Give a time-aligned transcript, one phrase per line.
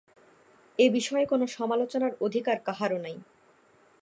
[0.79, 3.15] এ বিষয়ে কোন সমালোচনার অধিকার কাহারও নাই।